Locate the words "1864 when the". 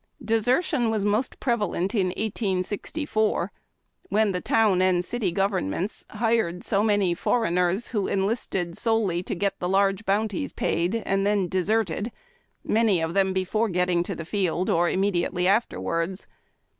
2.07-4.41